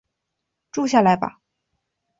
[0.71, 1.41] 住下来吧